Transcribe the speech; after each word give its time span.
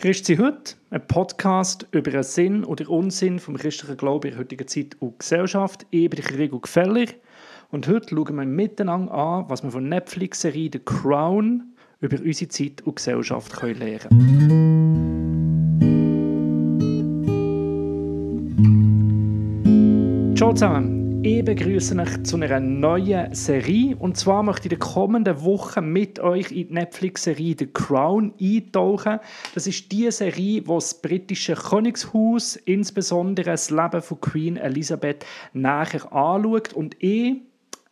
Christi 0.00 0.36
heute, 0.36 0.76
ein 0.90 1.04
Podcast 1.08 1.88
über 1.90 2.12
den 2.12 2.22
Sinn 2.22 2.62
oder 2.62 2.88
Unsinn 2.88 3.40
vom 3.40 3.56
christlichen 3.56 3.96
Glauben 3.96 4.28
in 4.28 4.34
der 4.34 4.38
heutigen 4.38 4.68
Zeit 4.68 4.96
und 5.00 5.18
Gesellschaft. 5.18 5.86
Ich 5.90 6.08
bin 6.08 6.24
Rigo 6.36 6.60
Gefeller 6.60 7.06
und 7.72 7.88
heute 7.88 8.14
schauen 8.14 8.36
wir 8.36 8.44
miteinander 8.44 9.12
an, 9.12 9.46
was 9.48 9.64
wir 9.64 9.72
von 9.72 9.88
Netflix-Serie 9.88 10.70
The 10.72 10.78
Crown 10.78 11.72
über 11.98 12.16
unsere 12.20 12.48
Zeit 12.48 12.82
und 12.82 12.94
Gesellschaft 12.94 13.52
können 13.56 13.80
lernen 13.80 13.98
können. 20.22 20.36
Ciao 20.36 20.52
zusammen! 20.52 20.97
Ich 21.24 21.44
begrüße 21.44 21.98
euch 21.98 22.22
zu 22.22 22.36
einer 22.36 22.60
neuen 22.60 23.34
Serie. 23.34 23.96
Und 23.96 24.16
zwar 24.16 24.44
möchte 24.44 24.68
ich 24.68 24.72
in 24.72 24.78
den 24.78 24.88
kommenden 24.88 25.42
Wochen 25.42 25.92
mit 25.92 26.20
euch 26.20 26.52
in 26.52 26.68
die 26.68 26.74
Netflix-Serie 26.74 27.56
The 27.58 27.66
Crown 27.66 28.32
eintauchen. 28.40 29.18
Das 29.52 29.66
ist 29.66 29.90
die 29.90 30.08
Serie, 30.12 30.62
wo 30.66 30.76
das 30.76 31.02
britische 31.02 31.54
Königshaus, 31.54 32.54
insbesondere 32.54 33.50
das 33.50 33.70
Leben 33.70 34.00
von 34.00 34.20
Queen 34.20 34.56
Elizabeth, 34.56 35.26
näher 35.52 36.12
anschaut. 36.12 36.72
Und 36.74 36.96
ich 37.02 37.38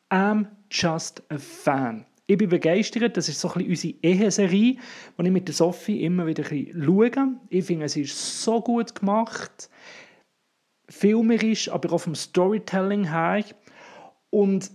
am 0.09 0.46
just 0.70 1.20
a 1.29 1.38
fan. 1.38 2.06
Ich 2.29 2.38
bin 2.38 2.48
begeistert. 2.48 3.16
Das 3.16 3.29
ist 3.29 3.40
so 3.40 3.48
ein 3.48 3.66
bisschen 3.66 3.70
unsere 3.70 3.95
Eheserie, 4.02 4.77
die 5.18 5.27
ich 5.27 5.32
mit 5.32 5.48
der 5.48 5.54
Sophie 5.54 6.04
immer 6.04 6.29
wieder 6.29 6.45
schaue. 6.45 7.10
Ich 7.48 7.65
finde, 7.65 7.88
sie 7.88 8.02
ist 8.02 8.43
so 8.43 8.60
gut 8.60 8.95
gemacht 8.95 9.68
filmerisch, 10.88 11.70
aber 11.70 11.92
auch 11.92 11.98
vom 11.98 12.14
Storytelling 12.14 13.10
her. 13.10 13.45
Und 14.30 14.70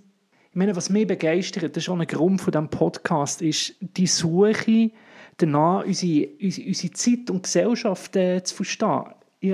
ich 0.50 0.56
meine, 0.56 0.76
was 0.76 0.90
mich 0.90 1.08
begeistert, 1.08 1.76
das 1.76 1.84
ist 1.84 1.90
auch 1.90 1.98
ein 1.98 2.08
Grund 2.08 2.42
von 2.42 2.52
diesem 2.52 2.70
Podcast, 2.70 3.42
ist 3.42 3.76
die 3.80 4.08
Suche 4.08 4.92
danach, 5.38 5.86
unsere, 5.86 6.28
unsere, 6.42 6.68
unsere 6.68 6.94
Zeit 6.94 7.30
und 7.30 7.44
Gesellschaft 7.44 8.16
äh, 8.16 8.44
zu 8.44 8.56
verstehen. 8.56 9.06
Ich, 9.40 9.54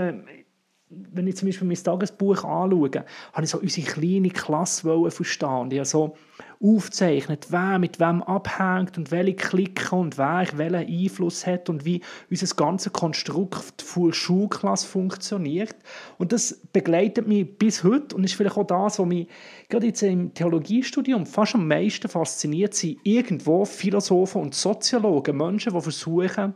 wenn 0.89 1.27
ich 1.27 1.35
zum 1.35 1.49
Beispiel 1.49 1.67
mein 1.67 1.75
Tagesbuch 1.75 2.45
anschaue, 2.45 3.03
habe 3.33 3.43
ich 3.43 3.49
so 3.49 3.59
unsere 3.59 3.87
kleine 3.87 4.29
Klasse 4.29 5.11
verstehen. 5.11 5.49
Und 5.49 5.73
ich 5.73 5.79
habe 5.79 5.85
so 5.85 6.15
aufzeichnet, 6.61 7.47
wer 7.49 7.77
mit 7.77 7.99
wem 7.99 8.23
abhängt 8.23 8.97
und 8.97 9.11
welche 9.11 9.35
klicken 9.35 9.99
und 9.99 10.17
wer 10.17 10.47
welchen 10.53 10.75
Einfluss 10.75 11.45
hat 11.45 11.69
und 11.69 11.83
wie 11.83 12.01
unser 12.29 12.55
ganzes 12.55 12.93
Konstrukt 12.93 13.81
für 13.81 14.13
Schulklasse 14.13 14.87
funktioniert. 14.87 15.75
Und 16.17 16.31
das 16.31 16.61
begleitet 16.71 17.27
mich 17.27 17.57
bis 17.57 17.83
heute 17.83 18.15
und 18.15 18.23
ist 18.23 18.35
vielleicht 18.35 18.57
auch 18.57 18.65
das, 18.65 18.97
was 18.97 19.05
mich 19.05 19.27
gerade 19.67 19.87
jetzt 19.87 20.03
im 20.03 20.33
Theologiestudium 20.33 21.25
fast 21.25 21.55
am 21.55 21.67
meisten 21.67 22.07
fasziniert, 22.07 22.73
sind 22.73 22.99
irgendwo 23.03 23.65
Philosophen 23.65 24.41
und 24.41 24.55
Soziologen, 24.55 25.35
Menschen, 25.35 25.73
die 25.73 25.81
versuchen, 25.81 26.55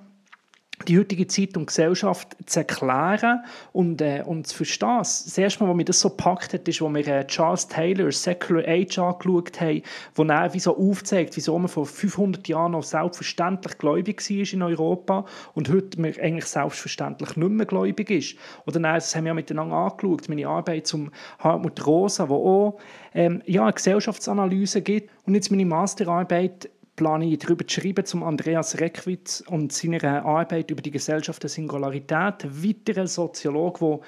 die 0.83 0.97
heutige 0.99 1.27
Zeit 1.27 1.57
und 1.57 1.67
Gesellschaft 1.67 2.35
zu 2.45 2.59
erklären 2.59 3.43
und, 3.73 4.01
äh, 4.01 4.23
und 4.25 4.47
zu 4.47 4.57
verstehen. 4.57 4.99
Das 4.99 5.37
erste 5.37 5.63
Mal, 5.63 5.69
was 5.69 5.75
mich 5.75 5.85
das 5.85 5.99
so 5.99 6.09
gepackt 6.09 6.53
hat, 6.53 6.67
ist, 6.67 6.81
als 6.81 6.93
wir 6.93 7.07
äh, 7.07 7.27
Charles 7.27 7.67
Taylor, 7.67 8.11
Secular 8.11 8.63
Age 8.67 8.99
angeschaut 8.99 9.59
haben, 9.59 9.81
wo 10.15 10.23
er 10.23 10.53
wie 10.53 10.59
so 10.59 10.77
aufzeigt, 10.77 11.35
wieso 11.35 11.57
man 11.57 11.67
vor 11.67 11.85
500 11.85 12.47
Jahren 12.47 12.73
noch 12.73 12.83
selbstverständlich 12.83 13.77
gläubig 13.77 14.21
war 14.21 14.53
in 14.53 14.61
Europa 14.61 15.25
und 15.53 15.69
heute 15.69 15.99
man 15.99 16.13
eigentlich 16.19 16.45
selbstverständlich 16.45 17.35
nicht 17.35 17.51
mehr 17.51 17.65
gläubig 17.65 18.09
ist. 18.09 18.35
Oder 18.65 18.79
dann, 18.79 18.93
das 18.93 19.15
haben 19.15 19.25
wir 19.25 19.29
ja 19.29 19.33
miteinander 19.33 19.75
angeschaut, 19.75 20.29
meine 20.29 20.47
Arbeit 20.47 20.87
zum 20.87 21.11
Hartmut 21.39 21.85
Rosa, 21.85 22.29
wo 22.29 22.35
auch 22.35 22.79
ähm, 23.13 23.41
ja, 23.45 23.63
eine 23.63 23.73
Gesellschaftsanalyse 23.73 24.81
gibt 24.81 25.09
und 25.25 25.35
jetzt 25.35 25.51
meine 25.51 25.65
Masterarbeit 25.65 26.69
plane 26.95 27.25
ich 27.25 27.39
darüber 27.39 27.65
zu 27.65 27.81
schreiben, 27.81 28.05
zum 28.05 28.23
Andreas 28.23 28.79
Reckwitz 28.79 29.43
und 29.47 29.71
seiner 29.71 30.25
Arbeit 30.25 30.71
über 30.71 30.81
die 30.81 30.91
Gesellschaft 30.91 31.41
der 31.43 31.49
Singularität. 31.49 32.45
Weiterer 32.45 33.07
Soziologe, 33.07 33.79
der 33.79 33.99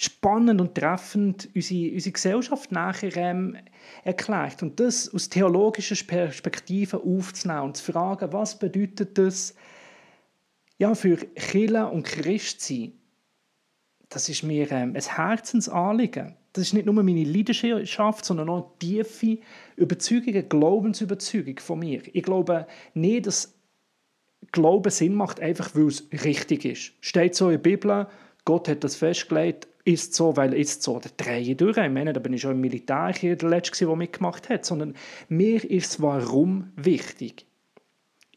spannend 0.00 0.62
und 0.62 0.74
treffend 0.74 1.50
unsere, 1.54 1.92
unsere 1.92 2.12
Gesellschaft 2.12 2.72
nachher 2.72 3.14
ähm, 3.18 3.58
erklärt. 4.02 4.62
Und 4.62 4.80
das 4.80 5.12
aus 5.12 5.28
theologischer 5.28 6.02
Perspektive 6.06 6.96
aufzunehmen 6.96 7.64
und 7.64 7.76
zu 7.76 7.92
fragen, 7.92 8.32
was 8.32 8.58
bedeutet 8.58 9.18
das 9.18 9.54
ja, 10.78 10.94
für 10.94 11.16
Kirche 11.16 11.86
und 11.86 12.06
Christsein? 12.06 12.94
Das 14.08 14.30
ist 14.30 14.42
mir 14.42 14.72
ähm, 14.72 14.96
ein 14.96 15.02
Herzensanliegen 15.02 16.34
das 16.52 16.64
ist 16.64 16.72
nicht 16.74 16.86
nur 16.86 17.02
meine 17.02 17.24
Leidenschaft, 17.24 18.24
sondern 18.24 18.48
auch 18.48 18.64
eine 18.64 18.78
tiefe 18.78 19.38
Überzeugung, 19.76 20.34
eine 20.34 20.42
Glaubensüberzeugung 20.42 21.58
von 21.58 21.78
mir. 21.78 22.02
Ich 22.12 22.22
glaube 22.22 22.66
nicht, 22.94 23.26
dass 23.26 23.54
Glauben 24.52 24.90
Sinn 24.90 25.14
macht, 25.14 25.38
einfach 25.40 25.74
weil 25.74 25.86
es 25.86 26.08
richtig 26.24 26.64
ist. 26.64 26.92
Steht 27.00 27.34
so 27.34 27.46
in 27.46 27.52
der 27.52 27.58
Bibel, 27.58 28.06
Gott 28.44 28.68
hat 28.68 28.82
das 28.82 28.96
festgelegt, 28.96 29.68
ist 29.84 30.14
so, 30.14 30.36
weil 30.36 30.54
ist 30.54 30.82
so. 30.82 30.98
Da 30.98 31.10
drehe 31.16 31.40
ich 31.40 31.56
durch. 31.56 31.76
Ich 31.76 31.90
meine, 31.90 32.12
da 32.12 32.20
bin 32.20 32.32
ich 32.32 32.40
schon 32.42 32.52
im 32.52 32.60
Militär 32.60 33.12
hier 33.16 33.36
der 33.36 33.48
Letzte, 33.48 33.86
der 33.86 33.96
mitgemacht 33.96 34.48
hat. 34.48 34.64
Sondern 34.64 34.94
mir 35.28 35.62
ist 35.64 35.94
das 35.94 36.02
Warum 36.02 36.72
wichtig. 36.76 37.46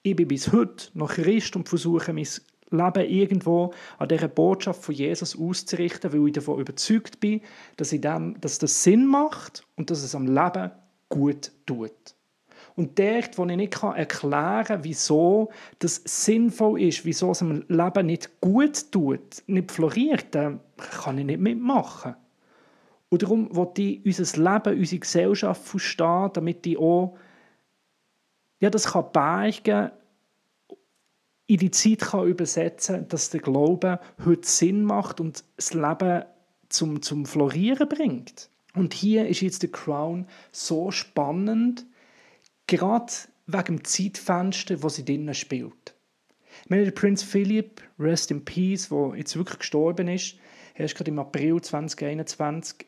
Ich 0.03 0.15
bin 0.15 0.27
bis 0.27 0.51
heute 0.51 0.87
noch 0.93 1.13
Christ 1.13 1.55
und 1.55 1.69
versuche, 1.69 2.13
mein 2.13 2.27
Leben 2.69 3.09
irgendwo 3.09 3.73
an 3.97 4.07
dieser 4.07 4.27
Botschaft 4.27 4.83
von 4.83 4.95
Jesus 4.95 5.37
auszurichten, 5.39 6.13
weil 6.13 6.27
ich 6.27 6.33
davon 6.33 6.59
überzeugt 6.59 7.19
bin, 7.19 7.41
dass, 7.77 7.93
in 7.93 8.01
dem, 8.01 8.41
dass 8.41 8.59
das 8.59 8.83
Sinn 8.83 9.05
macht 9.05 9.65
und 9.75 9.89
dass 9.89 10.03
es 10.03 10.15
am 10.15 10.27
Leben 10.27 10.71
gut 11.09 11.51
tut. 11.65 11.91
Und 12.75 12.97
dort, 12.97 13.37
wo 13.37 13.45
ich 13.45 13.55
nicht 13.55 13.83
erklären 13.83 14.63
kann, 14.63 14.83
wieso 14.83 15.51
das 15.79 16.01
sinnvoll 16.05 16.81
ist, 16.81 17.05
wieso 17.05 17.31
es 17.31 17.41
am 17.41 17.63
Leben 17.67 18.05
nicht 18.07 18.41
gut 18.41 18.91
tut, 18.91 19.43
nicht 19.45 19.71
floriert, 19.71 20.27
dann 20.31 20.59
kann 20.77 21.19
ich 21.19 21.25
nicht 21.25 21.39
mitmachen. 21.39 22.15
Und 23.09 23.21
darum 23.21 23.55
will 23.55 23.67
ich 23.77 24.19
unser 24.19 24.41
Leben, 24.41 24.79
unsere 24.79 24.99
Gesellschaft 24.99 25.61
verstehen, 25.61 26.31
damit 26.33 26.65
ich 26.65 26.79
auch 26.79 27.15
ja, 28.63 28.69
das 28.69 28.93
kann 28.93 29.11
bergen 29.11 29.91
in 31.47 31.57
die 31.57 31.71
Zeit 31.71 31.99
kann 31.99 32.27
übersetzen 32.27 32.95
kann, 32.95 33.07
dass 33.09 33.29
der 33.29 33.41
Glaube 33.41 33.99
heute 34.23 34.47
Sinn 34.47 34.83
macht 34.83 35.19
und 35.19 35.43
das 35.55 35.73
Leben 35.73 36.23
zum, 36.69 37.01
zum 37.01 37.25
Florieren 37.25 37.87
bringt. 37.89 38.49
Und 38.73 38.93
hier 38.93 39.27
ist 39.27 39.41
jetzt 39.41 39.61
der 39.61 39.71
Crown 39.71 40.27
so 40.51 40.89
spannend, 40.91 41.85
gerade 42.67 43.13
wegen 43.45 43.77
dem 43.77 43.83
Zeitfenster, 43.83 44.81
wo 44.81 44.89
sie 44.89 45.05
drinnen 45.05 45.33
spielt. 45.33 45.95
Ich 46.63 46.69
meine, 46.69 46.85
der 46.85 46.91
Prinz 46.91 47.23
Philipp, 47.23 47.81
Rest 47.99 48.31
in 48.31 48.45
Peace, 48.45 48.89
der 48.89 49.13
jetzt 49.15 49.35
wirklich 49.35 49.59
gestorben 49.59 50.07
ist, 50.07 50.37
er 50.75 50.85
ist 50.85 50.95
gerade 50.95 51.11
im 51.11 51.19
April 51.19 51.61
2021, 51.61 52.87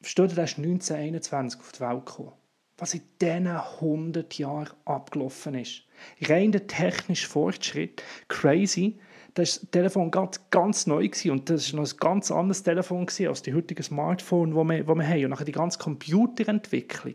versteht 0.00 0.36
er 0.36 0.44
ist 0.44 0.58
1921 0.58 1.60
auf 1.60 1.72
die 1.72 1.80
Welt 1.80 2.06
gekommen. 2.06 2.32
Was 2.78 2.94
in 2.94 3.02
diesen 3.20 3.46
100 3.46 4.38
Jahren 4.38 4.70
abgelaufen 4.84 5.54
ist 5.54 5.84
rein 6.22 6.52
der 6.52 6.66
technische 6.66 7.28
Fortschritt, 7.28 8.02
crazy. 8.28 8.98
Das 9.34 9.66
Telefon 9.70 10.10
ganz, 10.10 10.40
ganz 10.50 10.86
neu 10.86 11.08
und 11.30 11.48
das 11.48 11.72
war 11.72 11.80
noch 11.80 11.90
ein 11.90 11.96
ganz 11.98 12.30
anderes 12.30 12.62
Telefon 12.62 13.06
als 13.26 13.40
die 13.40 13.54
heutigen 13.54 13.82
Smartphone, 13.82 14.50
die 14.50 14.56
wir, 14.56 14.86
wir 14.86 15.08
haben. 15.08 15.24
Und 15.24 15.30
nachher 15.30 15.46
die 15.46 15.52
ganze 15.52 15.78
Computerentwicklung. 15.78 17.14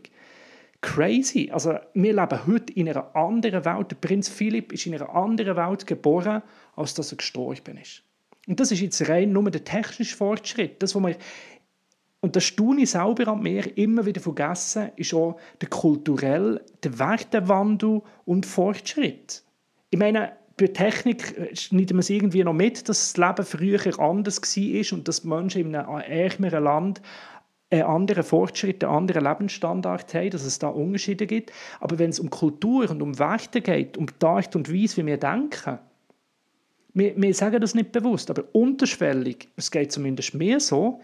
Crazy. 0.80 1.50
Also 1.52 1.74
wir 1.94 2.12
leben 2.12 2.46
heute 2.46 2.72
in 2.72 2.88
einer 2.88 3.14
anderen 3.14 3.64
Welt. 3.64 3.90
Der 3.90 3.96
Prinz 3.96 4.28
Philipp 4.28 4.72
ist 4.72 4.86
in 4.86 4.94
einer 4.94 5.14
anderen 5.14 5.56
Welt 5.56 5.86
geboren, 5.86 6.42
als 6.76 6.94
dass 6.94 7.12
er 7.12 7.16
gestorben 7.18 7.78
ist. 7.78 8.02
Und 8.46 8.58
das 8.60 8.72
ist 8.72 8.80
jetzt 8.80 9.08
rein 9.08 9.32
nur 9.32 9.50
der 9.50 9.64
technische 9.64 10.16
Fortschritt. 10.16 10.82
Das, 10.82 10.94
was 10.94 11.02
wir 11.02 11.16
und 12.20 12.34
das 12.34 12.44
staune 12.44 12.82
ich 12.82 12.90
selber 12.90 13.28
an 13.28 13.42
mir 13.42 13.76
immer 13.76 14.04
wieder 14.04 14.20
vergessen, 14.20 14.90
ist 14.96 15.14
auch 15.14 15.38
der 15.60 15.68
kulturelle, 15.68 16.64
der 16.82 16.98
Wertewandel 16.98 18.02
und 18.24 18.44
Fortschritt. 18.44 19.44
Ich 19.90 19.98
meine, 19.98 20.32
bei 20.56 20.66
Technik 20.66 21.56
schneidet 21.56 21.92
man 21.92 22.00
es 22.00 22.10
irgendwie 22.10 22.42
noch 22.42 22.52
mit, 22.52 22.88
dass 22.88 23.12
das 23.12 23.16
Leben 23.16 23.46
früher 23.46 24.00
anders 24.00 24.42
war 24.42 24.98
und 24.98 25.06
dass 25.06 25.22
Menschen 25.22 25.60
in 25.60 25.76
einem 25.76 26.00
ärmeren 26.00 26.64
Land 26.64 27.00
einen 27.70 27.82
anderen 27.82 28.24
Fortschritt, 28.24 28.82
einen 28.82 28.94
anderen 28.94 29.24
Lebensstandard 29.24 30.12
haben, 30.14 30.30
dass 30.30 30.44
es 30.44 30.58
da 30.58 30.68
Unterschiede 30.68 31.26
gibt. 31.26 31.52
Aber 31.78 31.98
wenn 31.98 32.10
es 32.10 32.18
um 32.18 32.30
Kultur 32.30 32.90
und 32.90 33.02
um 33.02 33.18
Werte 33.18 33.60
geht, 33.60 33.96
um 33.96 34.06
die 34.06 34.26
Art 34.26 34.56
und 34.56 34.72
Weise, 34.72 34.96
wie 34.96 35.06
wir 35.06 35.18
denken, 35.18 35.78
wir, 36.94 37.14
wir 37.16 37.34
sagen 37.34 37.60
das 37.60 37.74
nicht 37.74 37.92
bewusst, 37.92 38.30
aber 38.30 38.44
unterschwellig, 38.52 39.48
es 39.54 39.70
geht 39.70 39.92
zumindest 39.92 40.34
mir 40.34 40.58
so, 40.58 41.00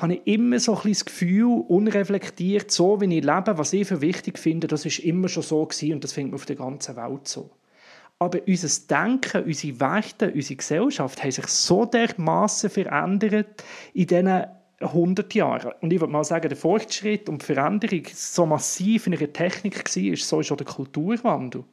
habe 0.00 0.14
ich 0.14 0.26
immer 0.26 0.58
so 0.58 0.76
ein 0.76 0.88
das 0.88 1.04
Gefühl, 1.04 1.64
unreflektiert, 1.68 2.70
so 2.70 3.00
wie 3.00 3.18
ich 3.18 3.24
lebe, 3.24 3.58
was 3.58 3.72
ich 3.72 3.86
für 3.86 4.00
wichtig 4.00 4.38
finde, 4.38 4.66
das 4.66 4.86
ist 4.86 5.00
immer 5.00 5.28
schon 5.28 5.42
so 5.42 5.64
gewesen 5.64 5.94
und 5.94 6.04
das 6.04 6.12
findet 6.12 6.32
man 6.32 6.40
auf 6.40 6.46
der 6.46 6.56
ganzen 6.56 6.96
Welt 6.96 7.28
so. 7.28 7.50
Aber 8.18 8.38
unser 8.46 8.86
Denken, 8.88 9.44
unsere 9.44 9.80
Werte, 9.80 10.32
unsere 10.32 10.56
Gesellschaft 10.56 11.22
haben 11.22 11.30
sich 11.30 11.46
so 11.46 11.86
dermaßen 11.86 12.68
verändert 12.68 13.64
in 13.94 14.06
diesen 14.06 14.44
100 14.80 15.34
Jahren. 15.34 15.72
Und 15.80 15.92
ich 15.92 16.00
würde 16.00 16.12
mal 16.12 16.24
sagen, 16.24 16.48
der 16.48 16.56
Fortschritt 16.56 17.28
und 17.28 17.42
die 17.42 17.46
Veränderung 17.46 18.02
so 18.12 18.46
massiv 18.46 19.06
in 19.06 19.14
ihrer 19.14 19.32
Technik 19.32 19.76
war, 19.76 20.16
so 20.16 20.40
ist 20.40 20.52
auch 20.52 20.56
der 20.56 20.66
Kulturwandel. 20.66 21.64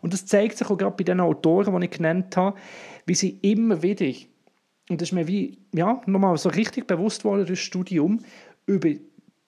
Und 0.00 0.12
das 0.12 0.26
zeigt 0.26 0.58
sich 0.58 0.68
auch 0.68 0.78
gerade 0.78 0.96
bei 0.96 1.04
den 1.04 1.20
Autoren, 1.20 1.80
die 1.80 1.86
ich 1.86 1.92
genannt 1.92 2.36
habe, 2.36 2.56
wie 3.06 3.14
sie 3.14 3.38
immer 3.42 3.82
wieder, 3.82 4.06
und 4.92 5.00
das 5.00 5.08
ist 5.08 5.12
mir 5.12 5.26
wie, 5.26 5.58
ja, 5.72 6.00
nochmal 6.06 6.36
so 6.36 6.50
richtig 6.50 6.86
bewusst 6.86 7.24
worden 7.24 7.46
das 7.46 7.58
Studium, 7.58 8.20
über 8.66 8.90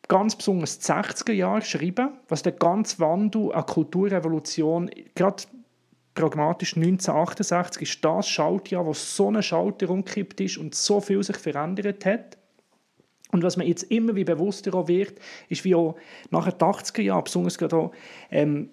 ganz 0.09 0.37
besonders 0.37 0.79
die 0.79 0.87
60er 0.91 1.33
Jahre 1.33 1.63
schreiben, 1.63 2.11
was 2.29 2.43
der 2.43 2.53
ganze 2.53 2.99
Wandel 3.01 3.53
an 3.53 3.67
Kulturrevolution, 3.67 4.91
gerade 5.15 5.45
pragmatisch 6.15 6.77
1968 6.77 7.83
ist 7.83 8.05
das 8.05 8.29
Schaltjahr, 8.29 8.87
wo 8.87 8.95
so 8.95 9.29
eine 9.29 9.43
Schalter 9.43 9.91
umgekippt 9.91 10.41
ist 10.41 10.59
und 10.59 10.75
so 10.75 11.01
viel 11.01 11.23
sich 11.23 11.37
verändert 11.37 12.07
hat. 12.07 12.39
Und 13.33 13.43
was 13.43 13.57
mir 13.57 13.67
jetzt 13.67 13.85
immer 13.85 14.15
wie 14.15 14.25
bewusster 14.25 14.89
wird, 14.89 15.19
ist 15.49 15.65
wie 15.65 15.75
auch 15.75 15.97
nach 16.31 16.51
den 16.51 16.59
80er 16.59 17.03
Jahren, 17.03 17.25
besonders 17.25 17.59
gerade 17.59 17.77
auch, 17.77 17.93
ähm, 18.31 18.71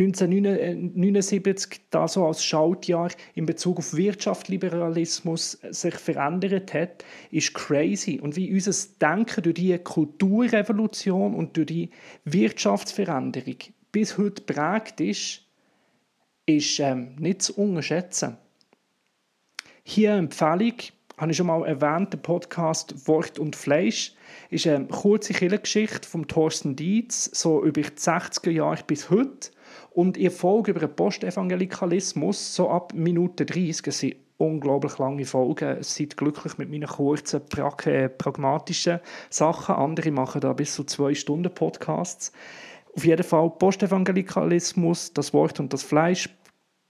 1979 0.00 1.80
da 1.90 2.06
so 2.06 2.26
als 2.26 2.44
Schaltjahr 2.44 3.10
in 3.34 3.46
Bezug 3.46 3.78
auf 3.78 3.94
Wirtschaftsliberalismus 3.94 5.58
sich 5.70 5.94
verändert 5.94 6.74
hat, 6.74 7.04
ist 7.30 7.54
crazy. 7.54 8.20
Und 8.20 8.36
wie 8.36 8.52
unser 8.52 8.88
Denken 9.00 9.42
durch 9.42 9.54
die 9.54 9.78
Kulturrevolution 9.78 11.34
und 11.34 11.56
durch 11.56 11.66
die 11.66 11.90
Wirtschaftsveränderung 12.24 13.56
bis 13.92 14.18
heute 14.18 14.42
prägt 14.42 15.00
ist, 15.00 15.42
ist 16.46 16.78
ähm, 16.80 17.16
nicht 17.18 17.42
zu 17.42 17.56
unterschätzen. 17.56 18.36
Hier 19.82 20.12
eine 20.12 20.20
Empfehlung, 20.20 20.74
habe 21.16 21.30
ich 21.30 21.36
schon 21.36 21.46
mal 21.46 21.64
erwähnt, 21.64 22.12
der 22.12 22.18
Podcast 22.18 23.06
Wort 23.06 23.38
und 23.38 23.54
Fleisch 23.54 24.14
ist 24.50 24.66
eine 24.66 24.86
kurze 24.86 25.32
Kirchengeschichte 25.32 26.08
von 26.08 26.26
Thorsten 26.26 26.74
Dietz, 26.74 27.30
so 27.32 27.62
über 27.62 27.82
die 27.82 27.88
60er 27.88 28.50
Jahre 28.50 28.82
bis 28.86 29.10
heute. 29.10 29.50
Und 29.90 30.16
ihr 30.16 30.30
Folge 30.30 30.72
über 30.72 30.80
den 30.80 30.94
Postevangelikalismus, 30.94 32.54
so 32.54 32.70
ab 32.70 32.92
Minute 32.94 33.46
30, 33.46 33.86
es 33.86 33.98
sind 33.98 34.16
unglaublich 34.36 34.98
lange 34.98 35.24
Folgen. 35.24 35.82
Seid 35.82 36.16
glücklich 36.16 36.58
mit 36.58 36.70
meinen 36.70 36.88
kurzen, 36.88 37.42
äh, 37.86 38.08
pragmatischen 38.08 39.00
Sachen. 39.30 39.74
Andere 39.74 40.10
machen 40.10 40.40
da 40.40 40.52
bis 40.52 40.74
zu 40.74 40.84
zwei 40.84 41.14
Stunden 41.14 41.54
Podcasts. 41.54 42.32
Auf 42.96 43.04
jeden 43.04 43.24
Fall 43.24 43.50
Postevangelikalismus, 43.50 45.12
das 45.12 45.32
Wort 45.32 45.58
und 45.60 45.72
das 45.72 45.82
Fleisch, 45.82 46.28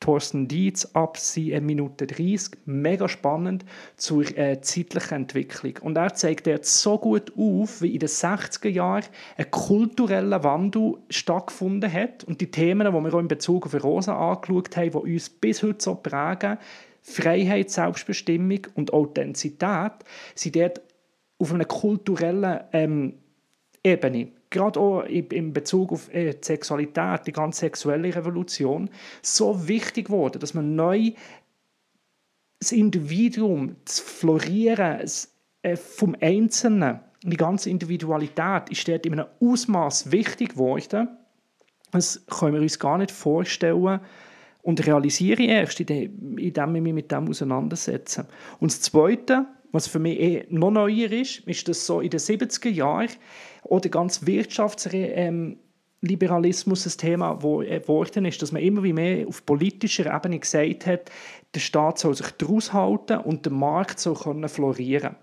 Thorsten 0.04 0.48
Dietz 0.48 0.84
ab 0.92 1.16
7 1.16 1.64
Minute 1.64 2.06
30. 2.06 2.58
Mega 2.66 3.08
spannend 3.08 3.64
zur 3.96 4.36
äh, 4.36 4.60
zeitlichen 4.60 5.14
Entwicklung. 5.22 5.78
Und 5.80 5.96
er 5.96 6.12
zeigt 6.12 6.46
jetzt 6.46 6.82
so 6.82 6.98
gut 6.98 7.32
auf, 7.38 7.80
wie 7.80 7.94
in 7.94 8.00
den 8.00 8.10
60er 8.10 8.68
Jahren 8.68 9.04
ein 9.38 9.50
kultureller 9.50 10.44
Wandel 10.44 10.98
stattgefunden 11.08 11.90
hat. 11.90 12.22
Und 12.24 12.42
die 12.42 12.50
Themen, 12.50 12.86
die 12.86 12.92
wir 12.92 13.14
auch 13.14 13.18
in 13.18 13.28
Bezug 13.28 13.64
auf 13.64 13.82
Rosa 13.82 14.32
angeschaut 14.32 14.76
haben, 14.76 14.90
die 14.90 15.14
uns 15.14 15.30
bis 15.30 15.62
heute 15.62 15.82
so 15.82 15.94
prägen, 15.94 16.58
Freiheit, 17.00 17.70
Selbstbestimmung 17.70 18.66
und 18.74 18.92
Authentizität, 18.92 19.92
sind 20.34 20.56
dort 20.56 20.82
auf 21.38 21.50
einer 21.50 21.64
kulturellen 21.64 22.60
ähm, 22.74 23.14
Ebene 23.84 24.32
gerade 24.54 24.80
auch 24.80 25.02
in 25.02 25.52
Bezug 25.52 25.92
auf 25.92 26.14
äh, 26.14 26.32
die 26.32 26.38
Sexualität, 26.40 27.26
die 27.26 27.32
ganze 27.32 27.60
sexuelle 27.60 28.14
Revolution, 28.14 28.88
so 29.20 29.68
wichtig 29.68 30.06
geworden, 30.06 30.38
dass 30.38 30.54
man 30.54 30.74
neu 30.74 31.10
das 32.60 32.72
Individuum, 32.72 33.76
das 33.84 34.00
Florieren 34.00 35.04
äh, 35.62 35.76
vom 35.76 36.16
Einzelnen, 36.20 37.00
die 37.22 37.36
ganze 37.36 37.68
Individualität 37.68 38.70
ist 38.70 38.86
dort 38.86 39.06
in 39.06 39.14
einem 39.14 39.28
Ausmaß 39.40 40.12
wichtig 40.12 40.50
geworden. 40.50 41.08
Das 41.90 42.24
können 42.26 42.54
wir 42.54 42.62
uns 42.62 42.78
gar 42.78 42.98
nicht 42.98 43.10
vorstellen 43.10 44.00
und 44.62 44.86
realisieren 44.86 45.44
erst, 45.44 45.80
indem 45.80 46.36
wir 46.36 46.80
mich 46.80 46.92
mit 46.92 47.10
dem 47.10 47.28
auseinandersetzen. 47.28 48.26
Und 48.60 48.72
das 48.72 48.80
Zweite, 48.80 49.46
was 49.74 49.86
für 49.88 49.98
mich 49.98 50.20
eh 50.20 50.46
noch 50.50 50.70
neuer 50.70 51.10
ist, 51.10 51.40
ist, 51.40 51.66
dass 51.66 51.84
so 51.84 52.00
in 52.00 52.10
den 52.10 52.20
70er 52.20 52.70
Jahren 52.70 53.08
oder 53.64 53.88
ganz 53.88 54.24
Wirtschaftsliberalismus 54.24 56.86
ähm, 56.86 56.92
ein 56.92 56.98
Thema 56.98 57.42
wo 57.42 57.56
geworden 57.58 58.24
ist, 58.24 58.40
dass 58.40 58.52
man 58.52 58.62
immer 58.62 58.84
wie 58.84 58.92
mehr 58.92 59.26
auf 59.26 59.44
politischer 59.44 60.14
Ebene 60.14 60.38
gesagt 60.38 60.86
hat, 60.86 61.10
der 61.54 61.60
Staat 61.60 61.98
soll 61.98 62.14
sich 62.14 62.30
daraus 62.38 62.72
halten 62.72 63.18
und 63.18 63.46
der 63.46 63.52
Markt 63.52 63.98
soll 63.98 64.14
können 64.14 64.48
florieren. 64.48 65.16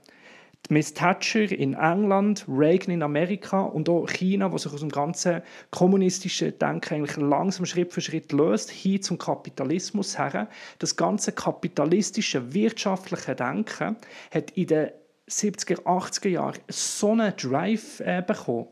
Miss 0.72 0.94
Thatcher 0.94 1.52
in 1.52 1.74
England, 1.74 2.46
Reagan 2.48 2.94
in 2.94 3.04
Amerika 3.04 3.60
und 3.60 3.90
auch 3.90 4.08
China, 4.08 4.54
wo 4.54 4.58
sich 4.58 4.72
aus 4.72 4.80
dem 4.80 4.88
ganzen 4.88 5.42
kommunistischen 5.70 6.58
Denken 6.58 6.94
eigentlich 6.94 7.18
langsam 7.18 7.66
Schritt 7.66 7.92
für 7.92 8.00
Schritt 8.00 8.32
löst, 8.32 8.72
hin 8.72 9.02
zum 9.02 9.18
Kapitalismus 9.18 10.18
her. 10.18 10.48
Das 10.80 10.96
ganze 10.96 11.34
kapitalistische 11.34 12.54
wirtschaftliche 12.54 13.36
Denken 13.36 13.98
hat 14.34 14.52
in 14.52 14.68
den 14.68 14.92
70er, 15.30 15.82
80er 15.84 16.30
Jahren 16.30 16.60
so 16.70 17.12
einen 17.12 17.36
Drive 17.36 18.00
äh, 18.00 18.24
bekommen. 18.26 18.68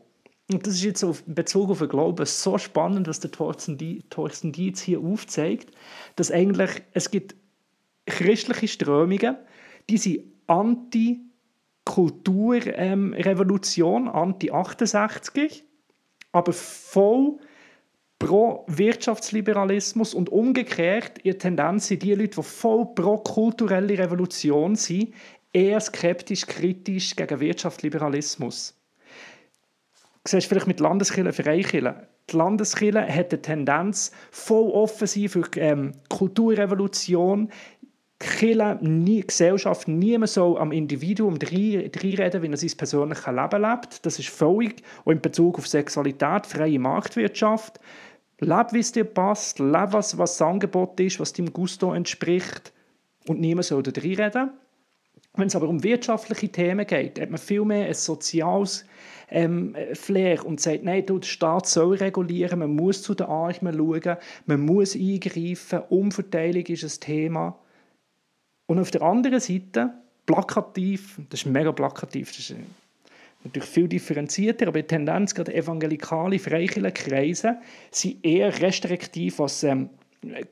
Und 0.50 0.66
das 0.66 0.76
ist 0.76 0.84
jetzt 0.84 1.04
auf, 1.04 1.22
Bezug 1.26 1.68
auf 1.68 1.80
den 1.80 1.90
Glauben 1.90 2.24
so 2.24 2.56
spannend, 2.56 3.08
was 3.08 3.20
der 3.20 3.30
Thorsten, 3.30 3.76
Dietz 3.76 4.80
hier 4.80 5.00
aufzeigt, 5.00 5.70
dass 6.16 6.32
eigentlich 6.32 6.82
es 6.94 7.10
gibt 7.10 7.36
christliche 8.06 8.68
Strömungen, 8.68 9.36
die 9.90 9.98
sind 9.98 10.24
anti-Kulturrevolution, 11.84 14.06
ähm, 14.06 14.12
anti-68, 14.12 15.62
aber 16.32 16.52
voll 16.52 17.38
pro 18.18 18.64
Wirtschaftsliberalismus 18.68 20.14
und 20.14 20.28
umgekehrt 20.28 21.24
ihre 21.24 21.38
Tendenz 21.38 21.88
sind 21.88 22.02
die 22.02 22.14
Leute, 22.14 22.36
die 22.36 22.42
voll 22.42 22.86
pro 22.94 23.16
kulturelle 23.18 23.98
Revolution 23.98 24.76
sind, 24.76 25.14
eher 25.52 25.80
skeptisch, 25.80 26.46
kritisch 26.46 27.16
gegen 27.16 27.40
Wirtschaftsliberalismus. 27.40 28.76
Du 30.24 30.30
siehst 30.30 30.48
vielleicht 30.48 30.66
mit 30.66 30.80
Landeskirchen, 30.80 31.32
Freikirchen. 31.32 31.94
Die 32.30 32.36
Landeskirche 32.36 33.08
hat 33.08 33.32
eine 33.32 33.42
Tendenz, 33.42 34.12
voll 34.30 34.70
offen 34.70 35.06
sein 35.06 35.28
für 35.28 35.44
ähm, 35.56 35.92
Kulturrevolution, 36.10 37.50
Kirche, 38.20 38.78
nie, 38.82 39.22
Gesellschaft, 39.22 39.88
niemand 39.88 40.30
soll 40.30 40.58
am 40.58 40.72
Individuum 40.72 41.38
reinreden, 41.42 42.42
wie 42.42 42.50
er 42.50 42.56
sein 42.56 42.76
persönliches 42.76 43.26
Leben 43.26 43.62
lebt. 43.62 44.04
Das 44.04 44.18
ist 44.18 44.28
völlig, 44.28 44.82
auch 45.04 45.10
in 45.10 45.22
Bezug 45.22 45.58
auf 45.58 45.66
Sexualität, 45.66 46.46
freie 46.46 46.78
Marktwirtschaft. 46.78 47.80
Leb, 48.38 48.72
wie 48.72 48.80
es 48.80 48.92
dir 48.92 49.04
passt, 49.04 49.58
leb, 49.58 49.92
was, 49.92 50.18
was 50.18 50.36
das 50.36 50.46
Angebot 50.46 51.00
ist, 51.00 51.18
was 51.18 51.32
deinem 51.32 51.52
Gusto 51.52 51.94
entspricht 51.94 52.72
und 53.26 53.40
niemand 53.40 53.64
soll 53.64 53.82
da 53.82 53.90
reinreden. 53.98 54.50
Wenn 55.34 55.46
es 55.46 55.56
aber 55.56 55.68
um 55.68 55.82
wirtschaftliche 55.82 56.48
Themen 56.48 56.86
geht, 56.86 57.20
hat 57.20 57.30
man 57.30 57.38
viel 57.38 57.64
mehr 57.64 57.86
ein 57.86 57.94
soziales 57.94 58.84
ähm, 59.30 59.74
Flair 59.94 60.44
und 60.44 60.60
sagt, 60.60 60.84
nein, 60.84 61.06
du, 61.06 61.18
der 61.18 61.26
Staat 61.26 61.66
soll 61.66 61.96
regulieren, 61.96 62.58
man 62.58 62.74
muss 62.74 63.02
zu 63.02 63.14
den 63.14 63.28
Armen 63.28 63.74
schauen, 63.74 64.16
man 64.46 64.60
muss 64.60 64.94
eingreifen, 64.94 65.80
Umverteilung 65.88 66.66
ist 66.66 66.84
ein 66.84 67.00
Thema. 67.00 67.58
Und 68.70 68.78
auf 68.78 68.92
der 68.92 69.02
anderen 69.02 69.40
Seite, 69.40 69.90
plakativ, 70.26 71.18
das 71.28 71.40
ist 71.40 71.46
mega 71.46 71.72
plakativ, 71.72 72.28
das 72.28 72.50
ist 72.50 72.54
natürlich 73.42 73.68
viel 73.68 73.88
differenzierter, 73.88 74.68
aber 74.68 74.80
die 74.80 74.86
Tendenz, 74.86 75.34
gerade 75.34 75.52
evangelikale, 75.52 76.38
freikirche 76.38 76.92
Kreise, 76.92 77.56
sind 77.90 78.24
eher 78.24 78.60
restriktiv, 78.60 79.40
was 79.40 79.64
ähm, 79.64 79.90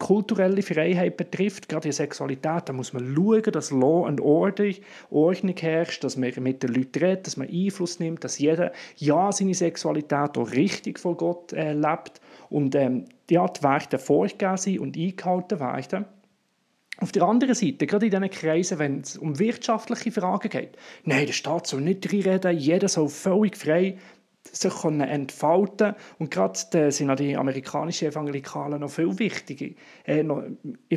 kulturelle 0.00 0.62
Freiheit 0.62 1.16
betrifft, 1.16 1.68
gerade 1.68 1.90
die 1.90 1.92
Sexualität, 1.92 2.68
da 2.68 2.72
muss 2.72 2.92
man 2.92 3.14
schauen, 3.14 3.52
dass 3.52 3.70
Law 3.70 4.08
and 4.08 4.20
Order, 4.20 4.72
Ordnung 5.10 5.54
herrscht, 5.56 6.02
dass 6.02 6.16
man 6.16 6.32
mit 6.40 6.64
den 6.64 6.74
Leuten 6.74 6.98
redet, 6.98 7.24
dass 7.28 7.36
man 7.36 7.48
Einfluss 7.48 8.00
nimmt, 8.00 8.24
dass 8.24 8.40
jeder 8.40 8.72
ja 8.96 9.30
seine 9.30 9.54
Sexualität 9.54 10.36
auch 10.36 10.50
richtig 10.50 10.98
vor 10.98 11.16
Gott 11.16 11.52
äh, 11.52 11.72
lebt 11.72 12.20
und 12.50 12.74
ähm, 12.74 13.04
ja, 13.30 13.46
die 13.46 13.62
Werte 13.62 13.96
vorgegeben 13.96 14.56
sind 14.56 14.80
und 14.80 14.96
eingehalten 14.96 15.60
werden. 15.60 16.17
Auf 17.00 17.12
der 17.12 17.22
anderen 17.22 17.54
Seite, 17.54 17.86
gerade 17.86 18.06
in 18.06 18.10
diesen 18.10 18.30
Kreisen, 18.30 18.78
wenn 18.80 19.00
es 19.00 19.16
um 19.16 19.38
wirtschaftliche 19.38 20.10
Fragen 20.10 20.48
geht, 20.48 20.76
nein, 21.04 21.26
der 21.26 21.32
Staat 21.32 21.68
soll 21.68 21.80
nicht 21.80 22.12
reinreden, 22.12 22.58
jeder 22.58 22.88
soll 22.88 23.08
völlig 23.08 23.56
frei 23.56 23.98
sich 24.52 24.74
können 24.74 25.00
entfalten 25.00 25.94
Und 26.18 26.30
gerade 26.30 26.90
sind 26.90 27.18
die 27.20 27.36
amerikanischen 27.36 28.08
Evangelikalen 28.08 28.80
noch 28.80 28.90
viel 28.90 29.18
wichtiger, 29.18 29.74
äh, 30.04 30.22
noch 30.22 30.42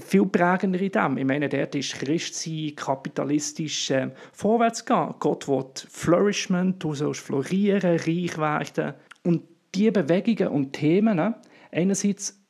viel 0.02 0.26
prägender 0.26 0.80
in 0.80 0.92
dem. 0.92 1.18
Ich 1.18 1.26
meine, 1.26 1.50
dort 1.50 1.76
ist 1.76 1.94
Christsein 1.94 2.76
kapitalistisch 2.76 3.92
äh, 3.92 4.10
vorwärts 4.32 4.86
gehen. 4.86 5.14
Gott 5.20 5.48
will 5.48 5.66
Flourishment, 5.90 6.84
du 6.84 6.94
sollst 6.94 7.22
florieren, 7.22 7.98
reich 7.98 8.38
werden. 8.38 8.94
Und 9.24 9.44
diese 9.76 9.92
Bewegungen 9.92 10.50
und 10.50 10.74
Themen, 10.74 11.18
ne, 11.18 11.36
einerseits 11.72 12.41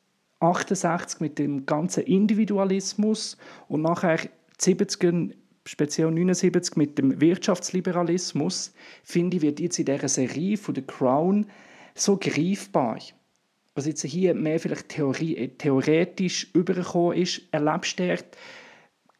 68 0.41 1.21
mit 1.21 1.39
dem 1.39 1.65
ganzen 1.65 2.03
Individualismus 2.03 3.37
und 3.67 3.81
nachher 3.81 4.19
70er 4.59 5.33
speziell 5.65 6.11
79 6.11 6.75
mit 6.75 6.97
dem 6.97 7.21
Wirtschaftsliberalismus, 7.21 8.73
finde 9.03 9.37
ich, 9.37 9.43
wird 9.43 9.59
jetzt 9.59 9.79
in 9.79 9.85
dieser 9.85 10.09
Serie 10.09 10.57
von 10.57 10.75
The 10.75 10.81
Crown 10.81 11.45
so 11.93 12.17
greifbar. 12.17 12.97
was 13.73 13.85
jetzt 13.85 14.03
hier 14.03 14.33
mehr 14.33 14.59
vielleicht 14.59 14.89
Theorie, 14.89 15.47
theoretisch 15.57 16.49
übergekommen 16.53 17.17
ist, 17.17 17.41
erlebst 17.51 17.99
du 17.99 18.17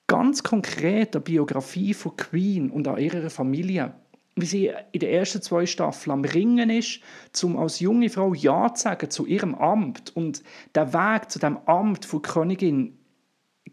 ganz 0.08 0.44
konkret 0.44 1.16
eine 1.16 1.24
Biografie 1.24 1.94
von 1.94 2.18
Queen 2.18 2.70
und 2.70 2.88
an 2.88 2.98
ihrer 2.98 3.30
Familie. 3.30 3.94
Wie 4.42 4.46
sie 4.48 4.72
in 4.92 5.00
den 5.00 5.10
ersten 5.10 5.44
zwei 5.44 5.68
Staffeln 5.68 6.12
am 6.12 6.26
Ringen 6.26 6.72
ist, 6.72 7.00
um 7.44 7.58
als 7.58 7.80
junge 7.80 8.10
Frau 8.10 8.34
Ja 8.34 8.74
zu 8.74 8.84
sagen 8.84 9.12
zu 9.12 9.28
ihrem 9.28 9.54
Amt. 9.54 10.16
Und 10.16 10.42
der 10.74 10.94
Weg 10.94 11.30
zu 11.30 11.38
dem 11.38 11.58
Amt 11.68 12.06
von 12.06 12.24
Königin 12.24 12.98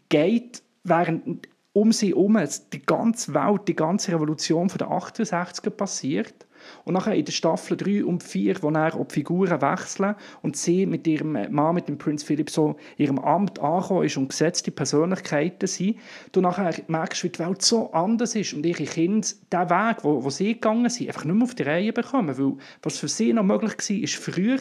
geht, 0.09 0.61
während 0.83 1.47
um 1.73 1.91
sie 1.91 2.09
herum 2.09 2.37
die 2.73 2.85
ganze 2.85 3.33
Welt, 3.33 3.67
die 3.67 3.75
ganze 3.75 4.11
Revolution 4.11 4.69
von 4.69 4.77
der 4.77 4.89
68er 4.89 5.71
passiert. 5.71 6.45
Und 6.85 6.93
nachher 6.93 7.15
in 7.15 7.25
der 7.25 7.31
Staffel 7.31 7.77
3 7.77 8.05
und 8.05 8.23
4, 8.23 8.61
wo 8.61 8.69
er 8.69 8.91
die 8.91 9.13
Figuren 9.13 9.61
wechseln 9.61 10.15
und 10.41 10.57
sie 10.57 10.85
mit 10.85 11.07
ihrem 11.07 11.37
Mann, 11.51 11.75
mit 11.75 11.87
dem 11.87 11.97
Prinz 11.97 12.23
Philipp, 12.23 12.49
so 12.49 12.75
ihrem 12.97 13.19
Amt 13.19 13.59
angekommen 13.59 14.05
ist 14.05 14.17
und 14.17 14.29
gesetzte 14.29 14.71
Persönlichkeiten 14.71 15.67
sind, 15.67 15.97
du 16.31 16.41
nachher 16.41 16.73
merkst, 16.87 17.23
wie 17.23 17.29
die 17.29 17.39
Welt 17.39 17.61
so 17.61 17.91
anders 17.91 18.35
ist 18.35 18.53
und 18.53 18.65
ihre 18.65 18.85
Kinder 18.85 19.27
den 19.51 19.69
Weg, 19.69 20.03
wo, 20.03 20.23
wo 20.23 20.29
sie 20.29 20.53
gegangen 20.53 20.89
sind, 20.89 21.07
einfach 21.07 21.25
nicht 21.25 21.35
mehr 21.35 21.43
auf 21.43 21.55
die 21.55 21.63
Reihe 21.63 21.93
bekommen. 21.93 22.37
Weil 22.37 22.57
was 22.81 22.97
für 22.97 23.07
sie 23.07 23.33
noch 23.33 23.43
möglich 23.43 23.73
war, 23.77 23.97
ist 23.97 24.15
früher, 24.15 24.59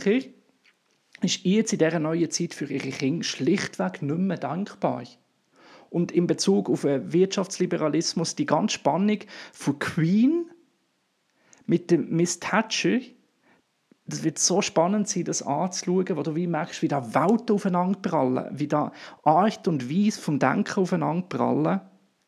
ist 1.23 1.45
jetzt 1.45 1.73
in 1.73 1.79
dieser 1.79 1.99
neuen 1.99 2.31
Zeit 2.31 2.55
für 2.55 2.67
ihre 2.67 2.91
Kinder 2.91 3.25
schlichtweg 3.25 4.03
nicht 4.03 4.19
mehr 4.19 4.39
denkbar. 4.39 5.05
Und 5.91 6.13
in 6.13 6.27
Bezug 6.27 6.69
auf 6.69 6.85
Wirtschaftsliberalismus 6.85 8.35
die 8.35 8.47
ganze 8.47 8.75
Spannung 8.75 9.21
von 9.53 9.79
Queen 9.79 10.51
mit 11.69 11.91
dem 11.91 12.09
Miss 12.11 12.41
Thatcher, 12.41 12.99
das 14.07 14.25
wird 14.25 14.39
so 14.39 14.63
spannend 14.63 15.07
sein, 15.07 15.25
das 15.25 15.43
anzuschauen, 15.43 16.17
wo 16.17 16.23
du 16.23 16.35
wie 16.35 16.47
merkst, 16.47 16.81
wie 16.81 16.89
da 16.89 17.15
Welten 17.15 17.55
aufeinander 17.55 17.99
prallen, 18.01 18.59
wie 18.59 18.67
da 18.67 18.91
Art 19.23 19.69
und 19.69 19.91
Weise 19.91 20.21
vom 20.21 20.39
Denken 20.39 20.81
aufeinander 20.81 21.27
prallen. 21.29 21.81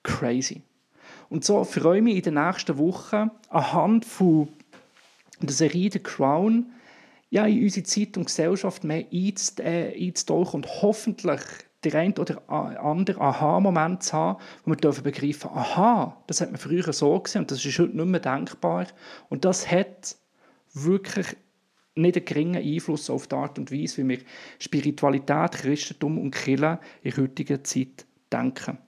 Crazy. 0.02 0.62
Und 1.30 1.44
so 1.44 1.64
freue 1.64 1.98
ich 1.98 2.04
mich 2.04 2.16
in 2.16 2.22
den 2.22 2.34
nächsten 2.34 2.76
Wochen 2.76 3.30
anhand 3.48 4.04
von 4.04 4.48
der 5.40 5.52
Serie 5.52 5.90
The 5.90 6.00
Crown 6.00 6.66
ja, 7.30 7.46
in 7.46 7.62
unsere 7.62 7.84
Zeit 7.84 8.16
und 8.16 8.26
Gesellschaft 8.26 8.84
mehr 8.84 9.06
einzutauchen 9.10 10.56
und 10.64 10.82
hoffentlich 10.82 11.40
der 11.84 11.94
ein 11.94 12.16
oder 12.18 12.42
andere 12.48 13.20
Aha-Moment 13.20 14.02
zu 14.02 14.12
haben, 14.12 14.38
wo 14.64 14.72
wir 14.72 14.76
dürfen 14.76 15.02
begreifen, 15.02 15.50
aha, 15.50 16.22
das 16.26 16.40
hat 16.40 16.50
man 16.50 16.60
früher 16.60 16.92
so 16.92 17.18
gesehen 17.18 17.42
und 17.42 17.50
das 17.50 17.64
ist 17.64 17.78
heute 17.78 17.96
nicht 17.96 18.06
mehr 18.06 18.20
denkbar. 18.20 18.86
Und 19.28 19.44
das 19.44 19.70
hat 19.70 20.16
wirklich 20.74 21.26
nicht 21.94 22.16
einen 22.16 22.24
geringen 22.24 22.62
Einfluss 22.62 23.10
auf 23.10 23.26
die 23.26 23.34
Art 23.34 23.58
und 23.58 23.72
Weise, 23.72 24.02
wie 24.02 24.08
wir 24.08 24.18
Spiritualität, 24.58 25.52
Christentum 25.52 26.18
und 26.18 26.34
Kirche 26.34 26.78
in 27.02 27.16
heutiger 27.16 27.64
Zeit 27.64 28.06
denken. 28.32 28.78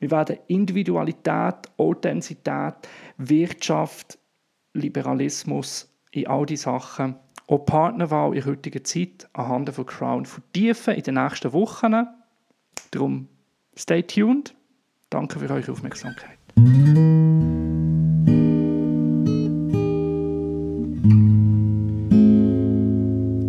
Wir 0.00 0.10
werden 0.10 0.38
Individualität, 0.48 1.56
Authentizität, 1.76 2.74
Wirtschaft, 3.16 4.18
Liberalismus 4.72 5.94
in 6.10 6.26
all 6.26 6.46
die 6.46 6.56
Sachen 6.56 7.16
auch 7.46 7.66
Partnerwahl 7.66 8.34
in 8.34 8.44
heutiger 8.44 8.82
Zeit 8.84 9.28
anhand 9.32 9.70
von 9.70 9.86
Crown 9.86 10.26
vertiefen 10.26 10.94
in 10.94 11.02
den 11.02 11.14
nächsten 11.14 11.52
Wochen. 11.52 12.06
Darum 12.90 13.28
stay 13.76 14.02
tuned. 14.02 14.54
Danke 15.10 15.38
für 15.38 15.50
eure 15.50 15.72
Aufmerksamkeit. 15.72 16.38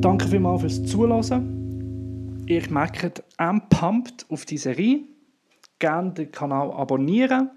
Danke 0.02 0.28
vielmals 0.28 0.62
fürs 0.62 0.84
Zuhören. 0.86 2.44
Ich 2.48 2.70
merke, 2.70 3.12
am 3.38 3.68
pumped 3.70 4.26
auf 4.30 4.46
die 4.46 4.58
Serie. 4.58 5.04
Gerne 5.80 6.12
den 6.12 6.32
Kanal 6.32 6.72
abonnieren 6.72 7.50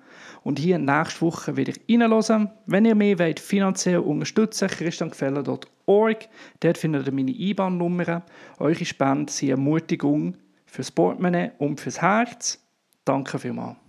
und 0.43 0.59
hier 0.59 0.79
nächste 0.79 1.23
Woche 1.23 1.57
wieder 1.57 1.73
reinhören. 1.89 2.51
Wenn 2.67 2.85
ihr 2.85 2.95
mich 2.95 3.19
wollt, 3.19 3.41
finanziell 3.41 3.99
unterstützen 3.99 4.69
christiangefeller.org. 4.69 6.29
Dort 6.61 6.79
findet 6.79 7.07
ihr 7.07 7.13
meine 7.13 7.31
IBAN-Nummer. 7.31 8.23
Eure 8.59 8.85
Spenden 8.85 9.29
sind 9.29 9.51
Ermutigung 9.51 10.37
fürs 10.67 10.91
Portemonnaie 10.91 11.53
und 11.59 11.81
fürs 11.81 12.01
Herz. 12.01 12.63
Danke 13.05 13.39
vielmals. 13.39 13.88